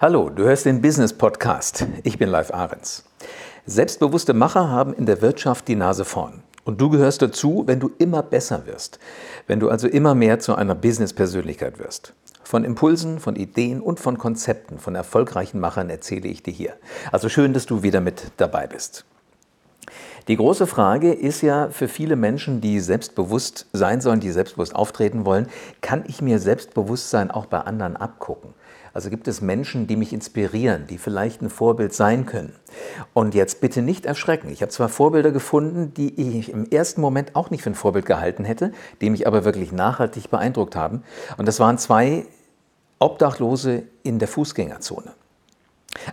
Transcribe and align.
Hallo, 0.00 0.30
du 0.30 0.44
hörst 0.44 0.64
den 0.64 0.80
Business 0.80 1.12
Podcast. 1.12 1.84
Ich 2.04 2.18
bin 2.18 2.28
Live 2.28 2.54
Ahrens. 2.54 3.02
Selbstbewusste 3.66 4.32
Macher 4.32 4.70
haben 4.70 4.94
in 4.94 5.06
der 5.06 5.22
Wirtschaft 5.22 5.66
die 5.66 5.74
Nase 5.74 6.04
vorn. 6.04 6.44
Und 6.62 6.80
du 6.80 6.88
gehörst 6.88 7.20
dazu, 7.20 7.64
wenn 7.66 7.80
du 7.80 7.90
immer 7.98 8.22
besser 8.22 8.64
wirst. 8.66 9.00
Wenn 9.48 9.58
du 9.58 9.68
also 9.68 9.88
immer 9.88 10.14
mehr 10.14 10.38
zu 10.38 10.54
einer 10.54 10.76
Business-Persönlichkeit 10.76 11.80
wirst. 11.80 12.14
Von 12.44 12.62
Impulsen, 12.62 13.18
von 13.18 13.34
Ideen 13.34 13.80
und 13.80 13.98
von 13.98 14.18
Konzepten 14.18 14.78
von 14.78 14.94
erfolgreichen 14.94 15.58
Machern 15.58 15.90
erzähle 15.90 16.28
ich 16.28 16.44
dir 16.44 16.54
hier. 16.54 16.74
Also 17.10 17.28
schön, 17.28 17.52
dass 17.52 17.66
du 17.66 17.82
wieder 17.82 18.00
mit 18.00 18.30
dabei 18.36 18.68
bist. 18.68 19.04
Die 20.28 20.36
große 20.36 20.68
Frage 20.68 21.12
ist 21.12 21.40
ja 21.40 21.70
für 21.70 21.88
viele 21.88 22.14
Menschen, 22.14 22.60
die 22.60 22.78
selbstbewusst 22.78 23.66
sein 23.72 24.00
sollen, 24.00 24.20
die 24.20 24.30
selbstbewusst 24.30 24.76
auftreten 24.76 25.24
wollen, 25.24 25.48
kann 25.80 26.04
ich 26.06 26.22
mir 26.22 26.38
Selbstbewusstsein 26.38 27.32
auch 27.32 27.46
bei 27.46 27.58
anderen 27.58 27.96
abgucken? 27.96 28.54
Also 28.98 29.10
gibt 29.10 29.28
es 29.28 29.40
Menschen, 29.40 29.86
die 29.86 29.94
mich 29.94 30.12
inspirieren, 30.12 30.88
die 30.88 30.98
vielleicht 30.98 31.40
ein 31.40 31.50
Vorbild 31.50 31.94
sein 31.94 32.26
können. 32.26 32.52
Und 33.14 33.32
jetzt 33.32 33.60
bitte 33.60 33.80
nicht 33.80 34.04
erschrecken. 34.06 34.48
Ich 34.50 34.60
habe 34.60 34.72
zwar 34.72 34.88
Vorbilder 34.88 35.30
gefunden, 35.30 35.94
die 35.94 36.20
ich 36.36 36.50
im 36.50 36.68
ersten 36.68 37.00
Moment 37.00 37.36
auch 37.36 37.50
nicht 37.50 37.62
für 37.62 37.70
ein 37.70 37.76
Vorbild 37.76 38.06
gehalten 38.06 38.44
hätte, 38.44 38.72
die 39.00 39.10
mich 39.10 39.28
aber 39.28 39.44
wirklich 39.44 39.70
nachhaltig 39.70 40.30
beeindruckt 40.30 40.74
haben. 40.74 41.04
Und 41.36 41.46
das 41.46 41.60
waren 41.60 41.78
zwei 41.78 42.26
Obdachlose 42.98 43.84
in 44.02 44.18
der 44.18 44.26
Fußgängerzone. 44.26 45.12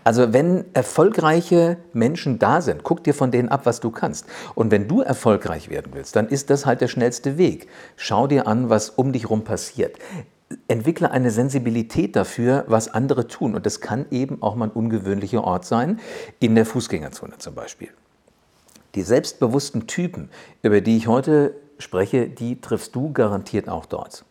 Also 0.04 0.32
wenn 0.32 0.66
erfolgreiche 0.76 1.78
Menschen 1.92 2.38
da 2.38 2.62
sind, 2.62 2.84
guck 2.84 3.04
dir 3.04 3.16
von 3.16 3.32
denen 3.32 3.50
ab, 3.50 3.62
was 3.64 3.80
du 3.80 3.90
kannst. 3.90 4.28
Und 4.54 4.70
wenn 4.70 4.88
du 4.88 5.02
erfolgreich 5.02 5.72
werden 5.72 5.94
willst, 5.96 6.16
dann 6.16 6.28
ist 6.28 6.52
das 6.52 6.68
halt 6.68 6.82
der 6.82 6.88
schnellste 6.88 7.40
Weg. 7.40 7.68
Schau 7.96 8.28
dir 8.28 8.46
an, 8.46 8.70
was 8.70 8.92
um 8.92 9.12
dich 9.12 9.24
herum 9.24 9.44
passiert 9.44 9.98
entwickle 10.68 11.12
eine 11.12 11.32
Sensibilität 11.32 12.16
dafür, 12.16 12.66
was 12.68 12.94
andere 12.94 13.28
tun. 13.28 13.56
Und 13.56 13.66
das 13.66 13.82
kann 13.82 14.06
eben 14.12 14.42
auch 14.42 14.56
mal 14.56 14.66
ein 14.66 14.72
ungewöhnlicher 14.72 15.44
Ort 15.44 15.66
sein, 15.66 16.00
in 16.40 16.56
der 16.56 16.66
Fußgängerzone 16.66 17.38
zum 17.38 17.56
Beispiel. 17.56 17.90
Die 18.96 19.02
selbstbewussten 19.02 19.88
Typen, 19.88 20.30
über 20.62 20.82
die 20.82 20.98
ich 20.98 21.08
heute 21.08 21.56
spreche, 21.78 22.30
die 22.30 22.62
triffst 22.62 22.96
du 22.96 23.12
garantiert 23.12 23.68
auch 23.68 23.86
dort. 23.86 24.24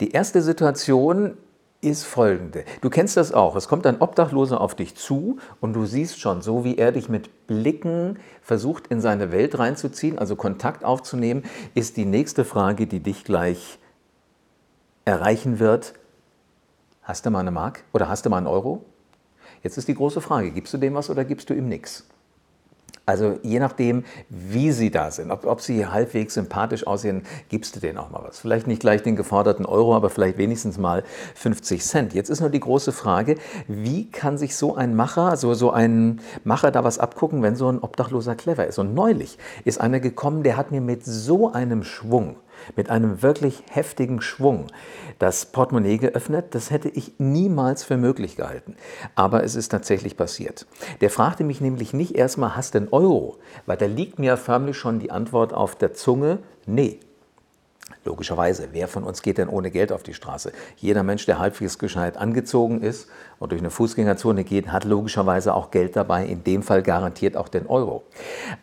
Die 0.00 0.10
erste 0.10 0.42
Situation 0.42 1.36
ist 1.80 2.04
folgende. 2.04 2.64
Du 2.82 2.90
kennst 2.90 3.16
das 3.16 3.32
auch. 3.32 3.56
Es 3.56 3.68
kommt 3.68 3.86
ein 3.86 4.00
Obdachloser 4.00 4.60
auf 4.60 4.74
dich 4.74 4.96
zu 4.96 5.38
und 5.60 5.72
du 5.72 5.86
siehst 5.86 6.20
schon, 6.20 6.42
so 6.42 6.64
wie 6.64 6.76
er 6.76 6.92
dich 6.92 7.08
mit 7.08 7.46
Blicken 7.46 8.18
versucht, 8.42 8.88
in 8.88 9.00
seine 9.00 9.32
Welt 9.32 9.58
reinzuziehen, 9.58 10.18
also 10.18 10.36
Kontakt 10.36 10.84
aufzunehmen, 10.84 11.44
ist 11.74 11.96
die 11.96 12.04
nächste 12.04 12.44
Frage, 12.44 12.86
die 12.86 13.00
dich 13.00 13.24
gleich 13.24 13.78
erreichen 15.04 15.58
wird, 15.58 15.94
hast 17.02 17.26
du 17.26 17.30
mal 17.30 17.40
eine 17.40 17.50
Mark 17.50 17.84
oder 17.92 18.08
hast 18.08 18.26
du 18.26 18.30
mal 18.30 18.38
einen 18.38 18.46
Euro? 18.46 18.84
Jetzt 19.62 19.76
ist 19.76 19.88
die 19.88 19.94
große 19.94 20.20
Frage, 20.20 20.50
gibst 20.52 20.72
du 20.72 20.78
dem 20.78 20.94
was 20.94 21.10
oder 21.10 21.24
gibst 21.24 21.50
du 21.50 21.54
ihm 21.54 21.68
nichts? 21.68 22.06
Also 23.10 23.40
je 23.42 23.58
nachdem, 23.58 24.04
wie 24.28 24.70
sie 24.70 24.92
da 24.92 25.10
sind, 25.10 25.32
ob, 25.32 25.44
ob, 25.44 25.60
sie 25.60 25.84
halbwegs 25.84 26.34
sympathisch 26.34 26.86
aussehen, 26.86 27.22
gibst 27.48 27.74
du 27.74 27.80
denen 27.80 27.98
auch 27.98 28.10
mal 28.10 28.22
was. 28.24 28.38
Vielleicht 28.38 28.68
nicht 28.68 28.80
gleich 28.80 29.02
den 29.02 29.16
geforderten 29.16 29.66
Euro, 29.66 29.96
aber 29.96 30.10
vielleicht 30.10 30.38
wenigstens 30.38 30.78
mal 30.78 31.02
50 31.34 31.82
Cent. 31.82 32.14
Jetzt 32.14 32.30
ist 32.30 32.40
nur 32.40 32.50
die 32.50 32.60
große 32.60 32.92
Frage, 32.92 33.36
wie 33.66 34.08
kann 34.08 34.38
sich 34.38 34.56
so 34.56 34.76
ein 34.76 34.94
Macher, 34.94 35.36
so, 35.36 35.54
so 35.54 35.72
ein 35.72 36.20
Macher 36.44 36.70
da 36.70 36.84
was 36.84 37.00
abgucken, 37.00 37.42
wenn 37.42 37.56
so 37.56 37.68
ein 37.68 37.80
Obdachloser 37.80 38.36
clever 38.36 38.68
ist? 38.68 38.78
Und 38.78 38.94
neulich 38.94 39.38
ist 39.64 39.80
einer 39.80 39.98
gekommen, 39.98 40.44
der 40.44 40.56
hat 40.56 40.70
mir 40.70 40.80
mit 40.80 41.04
so 41.04 41.52
einem 41.52 41.82
Schwung 41.82 42.36
mit 42.76 42.90
einem 42.90 43.22
wirklich 43.22 43.62
heftigen 43.70 44.20
Schwung 44.20 44.66
das 45.18 45.46
Portemonnaie 45.46 45.98
geöffnet. 45.98 46.54
Das 46.54 46.70
hätte 46.70 46.88
ich 46.88 47.12
niemals 47.18 47.84
für 47.84 47.96
möglich 47.96 48.36
gehalten. 48.36 48.76
Aber 49.14 49.44
es 49.44 49.54
ist 49.54 49.68
tatsächlich 49.68 50.16
passiert. 50.16 50.66
Der 51.00 51.10
fragte 51.10 51.44
mich 51.44 51.60
nämlich 51.60 51.92
nicht 51.92 52.14
erstmal, 52.14 52.56
hast 52.56 52.74
du 52.74 52.78
einen 52.78 52.88
Euro? 52.88 53.38
Weil 53.66 53.76
da 53.76 53.86
liegt 53.86 54.18
mir 54.18 54.36
förmlich 54.36 54.76
schon 54.76 54.98
die 54.98 55.10
Antwort 55.10 55.52
auf 55.52 55.76
der 55.76 55.92
Zunge, 55.92 56.38
nee. 56.66 57.00
Logischerweise, 58.04 58.68
wer 58.72 58.88
von 58.88 59.04
uns 59.04 59.22
geht 59.22 59.38
denn 59.38 59.48
ohne 59.48 59.70
Geld 59.70 59.92
auf 59.92 60.02
die 60.02 60.14
Straße? 60.14 60.52
Jeder 60.76 61.02
Mensch, 61.02 61.26
der 61.26 61.38
halbwegs 61.38 61.78
gescheit 61.78 62.16
angezogen 62.16 62.82
ist 62.82 63.08
und 63.38 63.52
durch 63.52 63.60
eine 63.60 63.70
Fußgängerzone 63.70 64.44
geht, 64.44 64.72
hat 64.72 64.84
logischerweise 64.84 65.54
auch 65.54 65.70
Geld 65.70 65.96
dabei, 65.96 66.24
in 66.24 66.44
dem 66.44 66.62
Fall 66.62 66.82
garantiert 66.82 67.36
auch 67.36 67.48
den 67.48 67.66
Euro. 67.66 68.02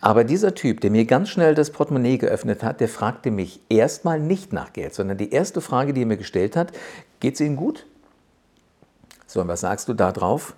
Aber 0.02 0.24
dieser 0.24 0.56
Typ, 0.56 0.82
der 0.82 0.92
mir 0.92 1.06
ganz 1.06 1.30
schnell 1.30 1.56
das 1.56 1.72
Portemonnaie 1.72 2.18
geöffnet 2.18 2.64
hat, 2.64 2.80
der 2.80 2.90
fragte 2.90 3.32
mich 3.32 3.60
erstmal 3.70 4.20
nicht 4.20 4.54
nach 4.54 4.74
Geld, 4.74 4.94
sondern 4.94 5.18
die 5.18 5.32
erste 5.32 5.62
Frage, 5.62 5.94
die 5.94 6.02
er 6.02 6.08
mir 6.08 6.18
gestellt 6.18 6.56
hat, 6.56 6.72
geht 7.20 7.36
es 7.36 7.42
Ihnen 7.42 7.56
gut? 7.56 7.86
So, 9.26 9.42
und 9.42 9.48
was 9.48 9.62
sagst 9.62 9.88
du 9.88 9.94
da 9.94 10.12
drauf? 10.12 10.56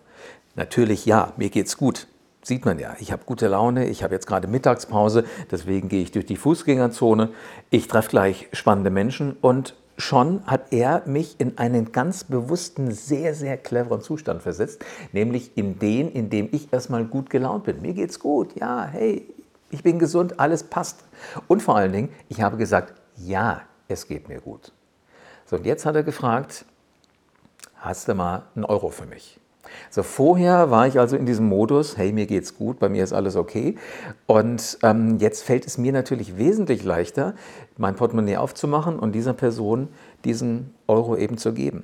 Natürlich 0.56 1.06
ja, 1.06 1.34
mir 1.38 1.50
geht's 1.50 1.78
gut 1.78 2.08
sieht 2.42 2.66
man 2.66 2.80
ja, 2.80 2.96
ich 3.00 3.12
habe 3.12 3.24
gute 3.26 3.48
Laune, 3.48 3.88
ich 3.88 4.04
habe 4.04 4.14
jetzt 4.14 4.28
gerade 4.28 4.48
Mittagspause, 4.48 5.26
deswegen 5.52 5.90
gehe 5.90 6.02
ich 6.02 6.12
durch 6.12 6.26
die 6.26 6.38
Fußgängerzone, 6.38 7.30
ich 7.70 7.88
treffe 7.88 8.10
gleich 8.10 8.50
spannende 8.54 8.90
Menschen 8.90 9.36
und 9.42 9.76
schon 9.98 10.46
hat 10.46 10.72
er 10.72 11.04
mich 11.06 11.40
in 11.40 11.58
einen 11.58 11.92
ganz 11.92 12.24
bewussten, 12.24 12.92
sehr, 12.92 13.36
sehr 13.36 13.58
cleveren 13.58 14.02
Zustand 14.02 14.42
versetzt, 14.42 14.84
nämlich 15.12 15.58
in 15.58 15.78
den, 15.78 16.12
in 16.12 16.30
dem 16.30 16.50
ich 16.52 16.72
erstmal 16.72 17.06
gut 17.06 17.30
gelaunt 17.30 17.66
bin. 17.66 17.82
Mir 17.82 17.94
geht's 17.94 18.20
gut, 18.20 18.56
ja, 18.60 18.86
hey, 18.86 19.28
ich 19.70 19.84
bin 19.84 20.00
gesund, 20.00 20.40
alles 20.40 20.64
passt. 20.64 21.04
Und 21.48 21.62
vor 21.62 21.76
allen 21.76 21.92
Dingen, 21.92 22.10
ich 22.30 22.42
habe 22.42 22.58
gesagt, 22.58 22.94
ja, 23.18 23.62
es 23.88 24.08
geht 24.08 24.30
mir 24.30 24.40
gut. 24.40 24.72
So, 25.46 25.58
und 25.58 25.66
jetzt 25.66 25.86
hat 25.86 25.96
er 25.96 26.04
gefragt, 26.04 26.66
hast 27.76 28.08
du 28.08 28.16
mal 28.16 28.44
einen 28.56 28.66
Euro 28.66 28.90
für 28.90 29.06
mich? 29.06 29.40
So, 29.90 30.04
vorher 30.04 30.72
war 30.72 30.88
ich 30.88 31.00
also 31.00 31.16
in 31.16 31.26
diesem 31.26 31.48
Modus, 31.48 31.98
hey, 31.98 32.12
mir 32.12 32.28
geht's 32.28 32.56
gut, 32.56 32.80
bei 32.80 32.90
mir 32.90 33.04
ist 33.04 33.14
alles 33.14 33.36
okay. 33.36 33.76
Und 34.26 34.78
ähm, 34.84 35.18
jetzt 35.20 35.44
fällt 35.44 35.66
es 35.66 35.78
mir 35.78 35.92
natürlich 35.92 36.38
wesentlich 36.38 36.84
leichter, 36.84 37.34
mein 37.78 37.96
Portemonnaie 37.96 38.38
aufzumachen 38.38 39.00
und 39.00 39.14
dieser 39.14 39.34
Person 39.34 39.90
diesen 40.26 40.74
Euro 40.88 41.16
eben 41.18 41.38
zu 41.38 41.54
geben. 41.54 41.84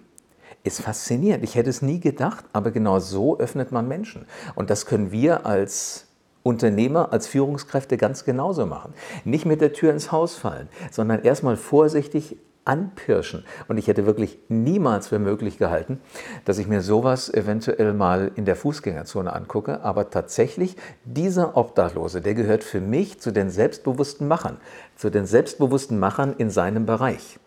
Ist 0.64 0.82
faszinierend. 0.82 1.44
Ich 1.44 1.56
hätte 1.56 1.70
es 1.70 1.82
nie 1.82 2.00
gedacht, 2.00 2.46
aber 2.54 2.72
genau 2.72 3.00
so 3.00 3.38
öffnet 3.38 3.72
man 3.72 3.88
Menschen. 3.88 4.26
Und 4.56 4.70
das 4.70 4.86
können 4.86 5.12
wir 5.12 5.46
als 5.46 6.08
Unternehmer, 6.44 7.12
als 7.12 7.28
Führungskräfte 7.28 7.98
ganz 7.98 8.24
genauso 8.24 8.66
machen. 8.66 8.94
Nicht 9.26 9.46
mit 9.46 9.62
der 9.62 9.74
Tür 9.74 9.92
ins 9.92 10.12
Haus 10.12 10.36
fallen, 10.36 10.70
sondern 10.92 11.24
erstmal 11.24 11.58
vorsichtig 11.58 12.38
anpirschen. 12.66 13.46
Und 13.68 13.78
ich 13.78 13.88
hätte 13.88 14.06
wirklich 14.06 14.40
niemals 14.50 15.08
für 15.08 15.20
möglich 15.20 15.58
gehalten, 15.58 16.00
dass 16.44 16.58
ich 16.58 16.68
mir 16.68 16.82
sowas 16.82 17.34
eventuell 17.34 17.94
mal 17.94 18.32
in 18.36 18.46
der 18.46 18.56
Fußgängerzone 18.56 19.32
angucke. 19.32 19.82
Aber 19.84 20.10
tatsächlich, 20.10 20.76
dieser 21.06 21.56
Obdachlose, 21.56 22.22
der 22.22 22.34
gehört 22.34 22.64
für 22.64 22.82
mich 22.82 23.20
zu 23.20 23.32
den 23.32 23.50
selbstbewussten 23.50 24.28
Machern, 24.28 24.58
zu 24.96 25.10
den 25.10 25.26
selbstbewussten 25.26 26.00
Machern 26.00 26.34
in 26.38 26.50
seinem 26.50 26.86
Bereich. 26.86 27.40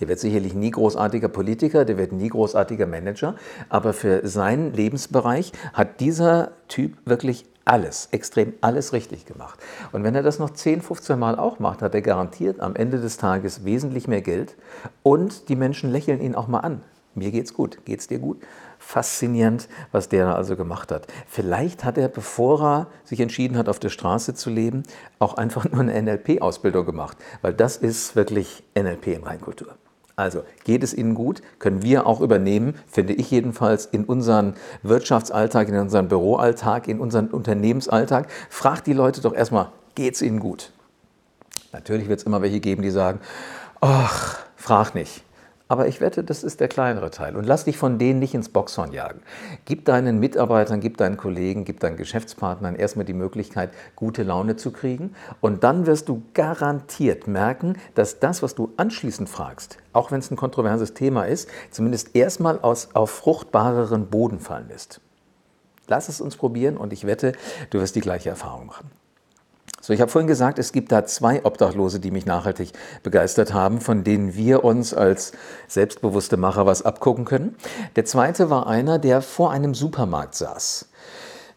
Der 0.00 0.08
wird 0.08 0.20
sicherlich 0.20 0.54
nie 0.54 0.70
großartiger 0.70 1.28
Politiker, 1.28 1.84
der 1.84 1.98
wird 1.98 2.12
nie 2.12 2.28
großartiger 2.28 2.86
Manager, 2.86 3.34
aber 3.68 3.92
für 3.92 4.26
seinen 4.26 4.72
Lebensbereich 4.72 5.52
hat 5.72 6.00
dieser 6.00 6.52
Typ 6.68 6.96
wirklich 7.04 7.46
alles, 7.68 8.08
extrem 8.12 8.54
alles 8.60 8.92
richtig 8.92 9.26
gemacht. 9.26 9.58
Und 9.92 10.02
wenn 10.02 10.14
er 10.14 10.22
das 10.22 10.38
noch 10.38 10.50
10, 10.50 10.82
15 10.82 11.18
Mal 11.18 11.38
auch 11.38 11.58
macht, 11.58 11.82
hat 11.82 11.94
er 11.94 12.02
garantiert 12.02 12.60
am 12.60 12.74
Ende 12.74 13.00
des 13.00 13.18
Tages 13.18 13.64
wesentlich 13.64 14.08
mehr 14.08 14.22
Geld 14.22 14.56
und 15.02 15.48
die 15.48 15.56
Menschen 15.56 15.90
lächeln 15.90 16.20
ihn 16.20 16.34
auch 16.34 16.48
mal 16.48 16.60
an. 16.60 16.82
Mir 17.14 17.30
geht's 17.30 17.52
gut, 17.52 17.84
geht's 17.84 18.06
dir 18.06 18.18
gut? 18.18 18.40
Faszinierend, 18.78 19.68
was 19.92 20.08
der 20.08 20.36
also 20.36 20.56
gemacht 20.56 20.92
hat. 20.92 21.08
Vielleicht 21.26 21.84
hat 21.84 21.98
er, 21.98 22.08
bevor 22.08 22.62
er 22.62 22.86
sich 23.04 23.20
entschieden 23.20 23.56
hat, 23.56 23.68
auf 23.68 23.80
der 23.80 23.88
Straße 23.88 24.34
zu 24.34 24.50
leben, 24.50 24.84
auch 25.18 25.34
einfach 25.34 25.64
nur 25.68 25.80
eine 25.80 26.00
NLP-Ausbildung 26.00 26.86
gemacht, 26.86 27.16
weil 27.42 27.52
das 27.52 27.76
ist 27.76 28.14
wirklich 28.14 28.62
NLP 28.76 29.08
in 29.08 29.24
Reinkultur. 29.24 29.74
Also 30.18 30.42
geht 30.64 30.82
es 30.82 30.94
Ihnen 30.94 31.14
gut, 31.14 31.42
können 31.60 31.80
wir 31.80 32.04
auch 32.04 32.20
übernehmen, 32.20 32.74
finde 32.88 33.12
ich 33.12 33.30
jedenfalls, 33.30 33.86
in 33.86 34.04
unseren 34.04 34.54
Wirtschaftsalltag, 34.82 35.68
in 35.68 35.78
unseren 35.78 36.08
Büroalltag, 36.08 36.88
in 36.88 36.98
unseren 36.98 37.28
Unternehmensalltag. 37.28 38.28
Fragt 38.50 38.88
die 38.88 38.94
Leute 38.94 39.20
doch 39.20 39.32
erstmal, 39.32 39.68
geht 39.94 40.14
es 40.14 40.22
Ihnen 40.22 40.40
gut? 40.40 40.72
Natürlich 41.72 42.08
wird 42.08 42.18
es 42.18 42.26
immer 42.26 42.42
welche 42.42 42.58
geben, 42.58 42.82
die 42.82 42.90
sagen, 42.90 43.20
ach, 43.80 44.40
frag 44.56 44.96
nicht. 44.96 45.22
Aber 45.70 45.86
ich 45.86 46.00
wette, 46.00 46.24
das 46.24 46.44
ist 46.44 46.60
der 46.60 46.68
kleinere 46.68 47.10
Teil. 47.10 47.36
Und 47.36 47.44
lass 47.44 47.66
dich 47.66 47.76
von 47.76 47.98
denen 47.98 48.18
nicht 48.18 48.34
ins 48.34 48.48
Boxhorn 48.48 48.92
jagen. 48.92 49.20
Gib 49.66 49.84
deinen 49.84 50.18
Mitarbeitern, 50.18 50.80
gib 50.80 50.96
deinen 50.96 51.18
Kollegen, 51.18 51.66
gib 51.66 51.80
deinen 51.80 51.98
Geschäftspartnern 51.98 52.74
erstmal 52.74 53.04
die 53.04 53.12
Möglichkeit, 53.12 53.70
gute 53.94 54.22
Laune 54.22 54.56
zu 54.56 54.72
kriegen. 54.72 55.14
Und 55.42 55.64
dann 55.64 55.84
wirst 55.84 56.08
du 56.08 56.22
garantiert 56.32 57.26
merken, 57.26 57.76
dass 57.94 58.18
das, 58.18 58.42
was 58.42 58.54
du 58.54 58.72
anschließend 58.78 59.28
fragst, 59.28 59.76
auch 59.92 60.10
wenn 60.10 60.20
es 60.20 60.30
ein 60.30 60.36
kontroverses 60.36 60.94
Thema 60.94 61.24
ist, 61.24 61.50
zumindest 61.70 62.16
erstmal 62.16 62.58
aus, 62.60 62.88
auf 62.94 63.10
fruchtbareren 63.10 64.06
Boden 64.06 64.40
fallen 64.40 64.68
lässt. 64.68 65.02
Lass 65.86 66.08
es 66.08 66.22
uns 66.22 66.36
probieren 66.36 66.78
und 66.78 66.94
ich 66.94 67.06
wette, 67.06 67.32
du 67.70 67.80
wirst 67.80 67.94
die 67.94 68.00
gleiche 68.00 68.30
Erfahrung 68.30 68.66
machen. 68.66 68.90
So, 69.88 69.94
ich 69.94 70.02
habe 70.02 70.10
vorhin 70.10 70.28
gesagt, 70.28 70.58
es 70.58 70.72
gibt 70.72 70.92
da 70.92 71.06
zwei 71.06 71.46
Obdachlose, 71.46 71.98
die 71.98 72.10
mich 72.10 72.26
nachhaltig 72.26 72.72
begeistert 73.02 73.54
haben, 73.54 73.80
von 73.80 74.04
denen 74.04 74.34
wir 74.34 74.62
uns 74.62 74.92
als 74.92 75.32
selbstbewusste 75.66 76.36
Macher 76.36 76.66
was 76.66 76.82
abgucken 76.82 77.24
können. 77.24 77.56
Der 77.96 78.04
zweite 78.04 78.50
war 78.50 78.66
einer, 78.66 78.98
der 78.98 79.22
vor 79.22 79.50
einem 79.50 79.72
Supermarkt 79.72 80.34
saß. 80.34 80.90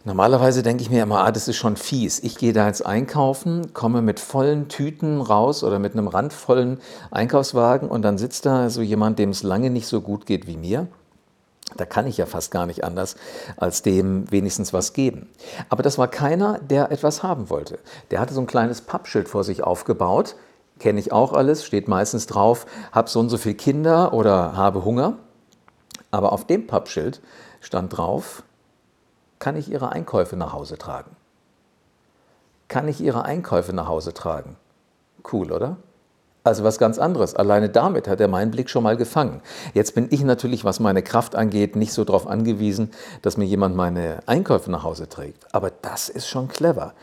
Normalerweise 0.05 0.63
denke 0.63 0.81
ich 0.81 0.89
mir 0.89 1.03
immer, 1.03 1.25
ah, 1.25 1.33
das 1.33 1.49
ist 1.49 1.57
schon 1.57 1.75
fies. 1.75 2.23
Ich 2.23 2.37
gehe 2.37 2.53
da 2.53 2.67
jetzt 2.67 2.85
einkaufen, 2.85 3.73
komme 3.73 4.01
mit 4.01 4.21
vollen 4.21 4.69
Tüten 4.69 5.19
raus 5.19 5.61
oder 5.61 5.77
mit 5.77 5.91
einem 5.91 6.07
randvollen 6.07 6.79
Einkaufswagen 7.11 7.89
und 7.89 8.01
dann 8.01 8.17
sitzt 8.17 8.45
da 8.45 8.69
so 8.69 8.81
jemand, 8.81 9.19
dem 9.19 9.31
es 9.31 9.43
lange 9.43 9.69
nicht 9.69 9.87
so 9.87 9.99
gut 9.99 10.25
geht 10.25 10.47
wie 10.47 10.55
mir. 10.55 10.87
Da 11.77 11.85
kann 11.85 12.07
ich 12.07 12.17
ja 12.17 12.25
fast 12.25 12.51
gar 12.51 12.65
nicht 12.65 12.83
anders, 12.83 13.15
als 13.57 13.81
dem 13.81 14.29
wenigstens 14.31 14.73
was 14.73 14.93
geben. 14.93 15.29
Aber 15.69 15.83
das 15.83 15.97
war 15.97 16.07
keiner, 16.07 16.59
der 16.59 16.91
etwas 16.91 17.23
haben 17.23 17.49
wollte. 17.49 17.79
Der 18.11 18.19
hatte 18.19 18.33
so 18.33 18.41
ein 18.41 18.47
kleines 18.47 18.81
Pappschild 18.81 19.29
vor 19.29 19.43
sich 19.43 19.63
aufgebaut. 19.63 20.35
Kenne 20.79 20.99
ich 20.99 21.11
auch 21.11 21.33
alles, 21.33 21.63
steht 21.63 21.87
meistens 21.87 22.27
drauf, 22.27 22.65
habe 22.91 23.09
so 23.09 23.19
und 23.19 23.29
so 23.29 23.37
viele 23.37 23.55
Kinder 23.55 24.13
oder 24.13 24.55
habe 24.55 24.83
Hunger. 24.83 25.17
Aber 26.09 26.33
auf 26.33 26.45
dem 26.45 26.67
Pappschild 26.67 27.21
stand 27.61 27.95
drauf, 27.95 28.43
kann 29.39 29.55
ich 29.55 29.71
Ihre 29.71 29.91
Einkäufe 29.91 30.35
nach 30.35 30.53
Hause 30.53 30.77
tragen? 30.77 31.15
Kann 32.67 32.87
ich 32.87 33.01
Ihre 33.01 33.25
Einkäufe 33.25 33.73
nach 33.73 33.87
Hause 33.87 34.13
tragen? 34.13 34.55
Cool, 35.31 35.51
oder? 35.51 35.77
Also 36.43 36.63
was 36.63 36.79
ganz 36.79 36.97
anderes. 36.97 37.35
Alleine 37.35 37.69
damit 37.69 38.07
hat 38.07 38.19
er 38.19 38.27
meinen 38.27 38.49
Blick 38.49 38.69
schon 38.69 38.83
mal 38.83 38.97
gefangen. 38.97 39.41
Jetzt 39.75 39.93
bin 39.93 40.07
ich 40.09 40.23
natürlich, 40.23 40.65
was 40.65 40.79
meine 40.79 41.03
Kraft 41.03 41.35
angeht, 41.35 41.75
nicht 41.75 41.93
so 41.93 42.03
darauf 42.03 42.25
angewiesen, 42.25 42.91
dass 43.21 43.37
mir 43.37 43.45
jemand 43.45 43.75
meine 43.75 44.19
Einkäufe 44.25 44.71
nach 44.71 44.83
Hause 44.83 45.07
trägt. 45.07 45.45
Aber 45.53 45.71
das 45.81 46.09
ist 46.09 46.27
schon 46.27 46.47
clever. 46.47 46.93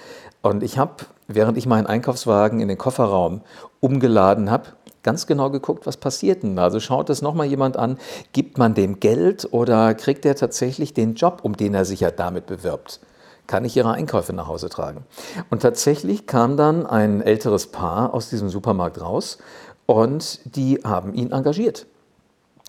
Und 0.43 0.65
ich 0.65 0.77
habe, 0.77 0.95
während 1.29 1.57
ich 1.57 1.67
meinen 1.67 1.87
Einkaufswagen 1.87 2.59
in 2.59 2.69
den 2.69 2.79
Kofferraum 2.79 3.43
umgeladen 3.81 4.51
habe, 4.51 4.71
ganz 5.05 5.29
genau 5.29 5.51
geguckt, 5.51 5.87
was 5.87 5.97
passiert 5.97 6.43
denn. 6.43 6.59
Also 6.59 6.81
schaut 6.81 7.09
es 7.09 7.23
nochmal 7.23 7.47
jemand 7.47 7.77
an, 7.77 7.99
gibt 8.33 8.59
man 8.59 8.75
dem 8.75 8.99
Geld 8.99 9.47
oder 9.53 9.95
kriegt 9.95 10.27
er 10.27 10.35
tatsächlich 10.35 10.95
den 10.95 11.15
Job, 11.15 11.41
um 11.45 11.57
den 11.57 11.75
er 11.75 11.85
sich 11.85 12.01
ja 12.01 12.11
damit 12.11 12.47
bewirbt? 12.47 13.01
Kann 13.49 13.65
ich 13.65 13.77
ihre 13.77 13.91
Einkäufe 13.91 14.35
nach 14.35 14.47
Hause 14.47 14.69
tragen? 14.69 15.05
Und 15.49 15.63
tatsächlich 15.63 16.27
kam 16.27 16.57
dann 16.57 16.87
ein 16.87 17.23
älteres 17.23 17.67
Paar 17.67 18.15
aus 18.15 18.29
diesem 18.29 18.51
Supermarkt 18.51 19.01
raus 19.01 19.39
und 19.87 20.41
die 20.55 20.81
haben 20.85 21.15
ihn 21.15 21.33
engagiert. 21.33 21.87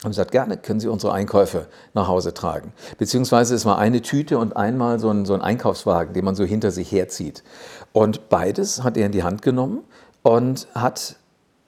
Haben 0.02 0.12
gesagt, 0.12 0.32
gerne 0.32 0.56
können 0.56 0.80
Sie 0.80 0.88
unsere 0.88 1.12
Einkäufe 1.12 1.68
nach 1.94 2.08
Hause 2.08 2.34
tragen. 2.34 2.72
Beziehungsweise 2.98 3.54
es 3.54 3.66
war 3.66 3.78
eine 3.78 4.02
Tüte 4.02 4.38
und 4.38 4.56
einmal 4.56 5.00
so 5.00 5.10
ein, 5.10 5.26
so 5.26 5.34
ein 5.34 5.42
Einkaufswagen, 5.42 6.14
den 6.14 6.24
man 6.24 6.36
so 6.36 6.46
hinter 6.46 6.72
sich 6.72 6.90
herzieht. 6.90 7.44
Und 7.92 8.30
beides 8.30 8.82
hat 8.82 8.96
er 8.96 9.06
in 9.06 9.12
die 9.12 9.24
Hand 9.24 9.42
genommen 9.42 9.84
und 10.24 10.70
hat 10.74 11.18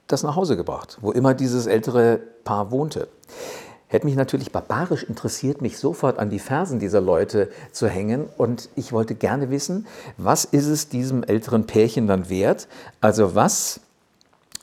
das 0.08 0.24
nach 0.24 0.38
Hause 0.38 0.56
gebracht, 0.56 1.00
wo 1.02 1.12
immer 1.12 1.34
dieses 1.34 1.68
ältere 1.68 2.22
Paar 2.46 2.72
wohnte. 2.72 3.10
Hätte 3.92 4.06
mich 4.06 4.16
natürlich 4.16 4.54
barbarisch 4.54 5.04
interessiert, 5.04 5.62
mich 5.62 5.78
sofort 5.78 6.18
an 6.18 6.30
die 6.30 6.40
Fersen 6.40 6.80
dieser 6.80 7.02
Leute 7.02 7.50
zu 7.74 7.90
hängen. 7.90 8.30
Und 8.38 8.70
ich 8.78 8.94
wollte 8.94 9.16
gerne 9.16 9.50
wissen, 9.50 9.86
was 10.16 10.46
ist 10.46 10.68
es 10.68 10.88
diesem 10.88 11.24
älteren 11.24 11.68
Pärchen 11.68 12.08
dann 12.08 12.30
wert? 12.30 12.70
Also 13.02 13.36
was 13.36 13.82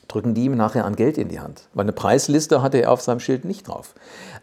drücken 0.07 0.33
die 0.33 0.45
ihm 0.45 0.57
nachher 0.57 0.83
an 0.83 0.95
Geld 0.95 1.19
in 1.19 1.29
die 1.29 1.39
Hand? 1.39 1.67
Weil 1.75 1.83
eine 1.83 1.91
Preisliste 1.91 2.63
hatte 2.63 2.81
er 2.81 2.91
auf 2.91 3.01
seinem 3.01 3.19
Schild 3.19 3.45
nicht 3.45 3.67
drauf. 3.67 3.93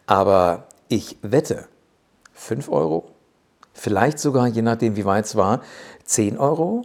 Aber 0.07 0.69
ich 0.87 1.19
wette, 1.21 1.65
5 2.35 2.69
Euro, 2.69 3.11
vielleicht 3.73 4.21
sogar, 4.21 4.47
je 4.47 4.63
nachdem 4.63 4.95
wie 4.95 5.05
weit 5.05 5.25
es 5.25 5.35
war, 5.35 5.63
10 6.05 6.39
Euro, 6.39 6.85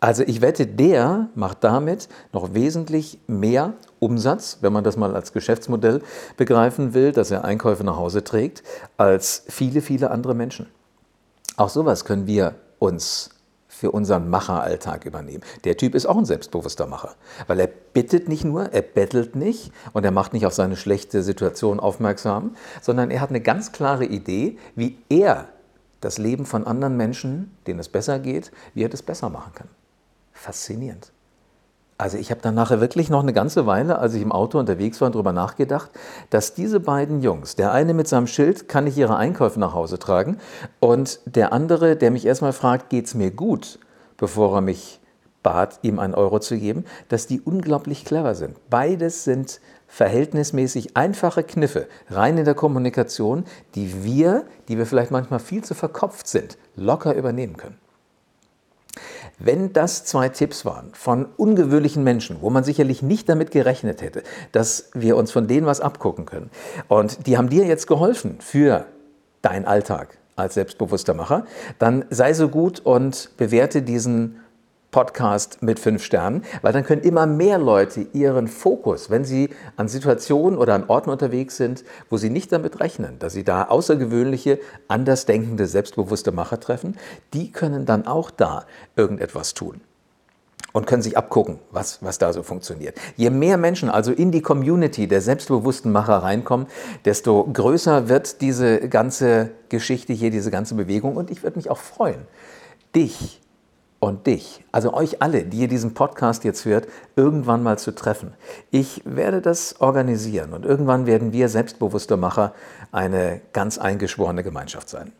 also 0.00 0.24
ich 0.24 0.40
wette, 0.40 0.66
der 0.66 1.28
macht 1.36 1.62
damit 1.62 2.08
noch 2.32 2.52
wesentlich 2.52 3.20
mehr 3.28 3.74
Umsatz, 3.98 4.58
wenn 4.60 4.72
man 4.72 4.84
das 4.84 4.96
mal 4.96 5.14
als 5.14 5.32
Geschäftsmodell 5.32 6.02
begreifen 6.36 6.94
will, 6.94 7.12
dass 7.12 7.30
er 7.30 7.44
Einkäufe 7.44 7.84
nach 7.84 7.96
Hause 7.96 8.24
trägt, 8.24 8.62
als 8.96 9.44
viele, 9.48 9.80
viele 9.80 10.10
andere 10.10 10.34
Menschen. 10.34 10.66
Auch 11.56 11.68
sowas 11.68 12.04
können 12.04 12.26
wir 12.26 12.54
uns 12.78 13.30
für 13.68 13.90
unseren 13.90 14.30
Macheralltag 14.30 15.04
übernehmen. 15.04 15.42
Der 15.64 15.76
Typ 15.76 15.94
ist 15.94 16.06
auch 16.06 16.16
ein 16.16 16.24
selbstbewusster 16.24 16.86
Macher, 16.86 17.14
weil 17.46 17.60
er 17.60 17.66
bittet 17.66 18.28
nicht 18.28 18.44
nur, 18.44 18.72
er 18.72 18.82
bettelt 18.82 19.36
nicht 19.36 19.70
und 19.92 20.04
er 20.04 20.12
macht 20.12 20.32
nicht 20.32 20.46
auf 20.46 20.54
seine 20.54 20.76
schlechte 20.76 21.22
Situation 21.22 21.78
aufmerksam, 21.78 22.56
sondern 22.80 23.10
er 23.10 23.20
hat 23.20 23.30
eine 23.30 23.40
ganz 23.40 23.72
klare 23.72 24.06
Idee, 24.06 24.58
wie 24.76 24.98
er 25.08 25.48
das 26.00 26.16
Leben 26.16 26.46
von 26.46 26.66
anderen 26.66 26.96
Menschen, 26.96 27.54
denen 27.66 27.80
es 27.80 27.88
besser 27.88 28.18
geht, 28.18 28.50
wie 28.74 28.84
er 28.84 28.88
das 28.88 29.02
besser 29.02 29.28
machen 29.28 29.52
kann 29.54 29.68
faszinierend. 30.36 31.10
Also 31.98 32.18
ich 32.18 32.30
habe 32.30 32.42
dann 32.42 32.54
nachher 32.54 32.80
wirklich 32.80 33.08
noch 33.08 33.22
eine 33.22 33.32
ganze 33.32 33.66
Weile, 33.66 33.98
als 33.98 34.12
ich 34.12 34.20
im 34.20 34.32
Auto 34.32 34.58
unterwegs 34.58 35.00
war, 35.00 35.10
darüber 35.10 35.32
nachgedacht, 35.32 35.90
dass 36.28 36.52
diese 36.52 36.78
beiden 36.78 37.22
Jungs, 37.22 37.56
der 37.56 37.72
eine 37.72 37.94
mit 37.94 38.06
seinem 38.06 38.26
Schild, 38.26 38.68
kann 38.68 38.86
ich 38.86 38.98
ihre 38.98 39.16
Einkäufe 39.16 39.58
nach 39.58 39.72
Hause 39.72 39.98
tragen, 39.98 40.38
und 40.78 41.20
der 41.24 41.54
andere, 41.54 41.96
der 41.96 42.10
mich 42.10 42.26
erstmal 42.26 42.52
fragt, 42.52 42.90
geht 42.90 43.06
es 43.06 43.14
mir 43.14 43.30
gut, 43.30 43.78
bevor 44.18 44.54
er 44.56 44.60
mich 44.60 45.00
bat, 45.42 45.78
ihm 45.82 45.98
einen 45.98 46.14
Euro 46.14 46.38
zu 46.38 46.58
geben, 46.58 46.84
dass 47.08 47.28
die 47.28 47.40
unglaublich 47.40 48.04
clever 48.04 48.34
sind. 48.34 48.56
Beides 48.68 49.24
sind 49.24 49.60
verhältnismäßig 49.86 50.96
einfache 50.96 51.44
Kniffe, 51.44 51.86
rein 52.10 52.36
in 52.36 52.44
der 52.44 52.54
Kommunikation, 52.54 53.44
die 53.74 54.04
wir, 54.04 54.44
die 54.68 54.76
wir 54.76 54.86
vielleicht 54.86 55.12
manchmal 55.12 55.38
viel 55.38 55.62
zu 55.62 55.74
verkopft 55.74 56.26
sind, 56.26 56.58
locker 56.74 57.14
übernehmen 57.14 57.56
können. 57.56 57.78
Wenn 59.38 59.72
das 59.72 60.04
zwei 60.04 60.30
Tipps 60.30 60.64
waren 60.64 60.92
von 60.94 61.26
ungewöhnlichen 61.36 62.02
Menschen, 62.02 62.38
wo 62.40 62.48
man 62.48 62.64
sicherlich 62.64 63.02
nicht 63.02 63.28
damit 63.28 63.50
gerechnet 63.50 64.00
hätte, 64.00 64.22
dass 64.52 64.90
wir 64.94 65.16
uns 65.16 65.30
von 65.30 65.46
denen 65.46 65.66
was 65.66 65.80
abgucken 65.80 66.24
können, 66.24 66.50
und 66.88 67.26
die 67.26 67.36
haben 67.36 67.50
dir 67.50 67.66
jetzt 67.66 67.86
geholfen 67.86 68.38
für 68.40 68.86
deinen 69.42 69.66
Alltag 69.66 70.18
als 70.36 70.54
selbstbewusster 70.54 71.14
Macher, 71.14 71.46
dann 71.78 72.04
sei 72.10 72.32
so 72.32 72.48
gut 72.48 72.80
und 72.80 73.30
bewerte 73.36 73.82
diesen 73.82 74.40
Podcast 74.96 75.62
mit 75.62 75.78
fünf 75.78 76.02
Sternen, 76.02 76.42
weil 76.62 76.72
dann 76.72 76.82
können 76.82 77.02
immer 77.02 77.26
mehr 77.26 77.58
Leute 77.58 78.06
ihren 78.14 78.48
Fokus, 78.48 79.10
wenn 79.10 79.26
sie 79.26 79.50
an 79.76 79.88
Situationen 79.88 80.58
oder 80.58 80.72
an 80.72 80.84
Orten 80.88 81.10
unterwegs 81.10 81.58
sind, 81.58 81.84
wo 82.08 82.16
sie 82.16 82.30
nicht 82.30 82.50
damit 82.50 82.80
rechnen, 82.80 83.18
dass 83.18 83.34
sie 83.34 83.44
da 83.44 83.64
außergewöhnliche, 83.64 84.58
andersdenkende, 84.88 85.66
selbstbewusste 85.66 86.32
Macher 86.32 86.60
treffen, 86.60 86.96
die 87.34 87.52
können 87.52 87.84
dann 87.84 88.06
auch 88.06 88.30
da 88.30 88.64
irgendetwas 88.96 89.52
tun 89.52 89.82
und 90.72 90.86
können 90.86 91.02
sich 91.02 91.18
abgucken, 91.18 91.58
was, 91.70 92.02
was 92.02 92.16
da 92.16 92.32
so 92.32 92.42
funktioniert. 92.42 92.98
Je 93.16 93.28
mehr 93.28 93.58
Menschen 93.58 93.90
also 93.90 94.12
in 94.12 94.32
die 94.32 94.40
Community 94.40 95.08
der 95.08 95.20
selbstbewussten 95.20 95.92
Macher 95.92 96.22
reinkommen, 96.22 96.68
desto 97.04 97.44
größer 97.52 98.08
wird 98.08 98.40
diese 98.40 98.88
ganze 98.88 99.50
Geschichte 99.68 100.14
hier, 100.14 100.30
diese 100.30 100.50
ganze 100.50 100.74
Bewegung 100.74 101.16
und 101.16 101.30
ich 101.30 101.42
würde 101.42 101.58
mich 101.58 101.68
auch 101.68 101.76
freuen, 101.76 102.22
dich 102.94 103.42
und 103.98 104.26
dich, 104.26 104.64
also 104.72 104.92
euch 104.94 105.22
alle, 105.22 105.44
die 105.44 105.58
ihr 105.58 105.68
diesen 105.68 105.94
Podcast 105.94 106.44
jetzt 106.44 106.64
hört, 106.64 106.86
irgendwann 107.16 107.62
mal 107.62 107.78
zu 107.78 107.94
treffen. 107.94 108.34
Ich 108.70 109.02
werde 109.04 109.40
das 109.40 109.80
organisieren 109.80 110.52
und 110.52 110.64
irgendwann 110.66 111.06
werden 111.06 111.32
wir 111.32 111.48
selbstbewusste 111.48 112.16
Macher 112.16 112.52
eine 112.92 113.40
ganz 113.52 113.78
eingeschworene 113.78 114.42
Gemeinschaft 114.42 114.88
sein. 114.88 115.12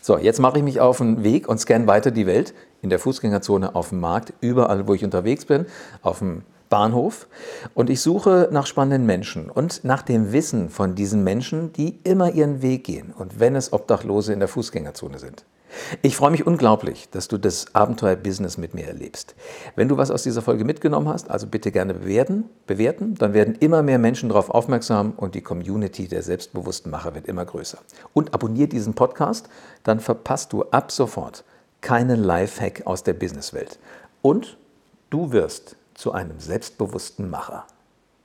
So, 0.00 0.16
jetzt 0.16 0.40
mache 0.40 0.58
ich 0.58 0.64
mich 0.64 0.80
auf 0.80 0.98
den 0.98 1.22
Weg 1.22 1.48
und 1.48 1.58
scanne 1.58 1.86
weiter 1.86 2.10
die 2.10 2.26
Welt 2.26 2.54
in 2.80 2.90
der 2.90 2.98
Fußgängerzone, 2.98 3.74
auf 3.74 3.90
dem 3.90 4.00
Markt, 4.00 4.32
überall, 4.40 4.88
wo 4.88 4.94
ich 4.94 5.04
unterwegs 5.04 5.44
bin, 5.44 5.66
auf 6.02 6.20
dem 6.20 6.42
Bahnhof 6.68 7.26
und 7.74 7.90
ich 7.90 8.00
suche 8.00 8.48
nach 8.50 8.66
spannenden 8.66 9.06
Menschen 9.06 9.50
und 9.50 9.84
nach 9.84 10.02
dem 10.02 10.32
Wissen 10.32 10.68
von 10.70 10.94
diesen 10.94 11.24
Menschen, 11.24 11.72
die 11.72 11.98
immer 12.04 12.32
ihren 12.32 12.62
Weg 12.62 12.84
gehen 12.84 13.12
und 13.16 13.40
wenn 13.40 13.56
es 13.56 13.72
Obdachlose 13.72 14.32
in 14.32 14.38
der 14.38 14.48
Fußgängerzone 14.48 15.18
sind. 15.18 15.44
Ich 16.02 16.16
freue 16.16 16.30
mich 16.30 16.46
unglaublich, 16.46 17.08
dass 17.10 17.28
du 17.28 17.38
das 17.38 17.74
Abenteuer-Business 17.74 18.58
mit 18.58 18.74
mir 18.74 18.86
erlebst. 18.86 19.34
Wenn 19.76 19.88
du 19.88 19.96
was 19.96 20.10
aus 20.10 20.22
dieser 20.22 20.42
Folge 20.42 20.64
mitgenommen 20.64 21.08
hast, 21.08 21.30
also 21.30 21.46
bitte 21.46 21.72
gerne 21.72 21.94
bewerten, 21.94 22.44
bewerten, 22.66 23.14
dann 23.14 23.34
werden 23.34 23.54
immer 23.60 23.82
mehr 23.82 23.98
Menschen 23.98 24.28
darauf 24.28 24.50
aufmerksam 24.50 25.12
und 25.16 25.34
die 25.34 25.42
Community 25.42 26.08
der 26.08 26.22
selbstbewussten 26.22 26.90
Macher 26.90 27.14
wird 27.14 27.26
immer 27.26 27.44
größer. 27.44 27.78
Und 28.14 28.34
abonniere 28.34 28.68
diesen 28.68 28.94
Podcast, 28.94 29.48
dann 29.84 30.00
verpasst 30.00 30.52
du 30.52 30.64
ab 30.64 30.90
sofort 30.90 31.44
keinen 31.80 32.22
Lifehack 32.22 32.86
aus 32.86 33.02
der 33.02 33.14
Businesswelt. 33.14 33.78
Und 34.22 34.56
du 35.10 35.32
wirst 35.32 35.76
zu 35.94 36.12
einem 36.12 36.38
selbstbewussten 36.40 37.30
Macher. 37.30 37.66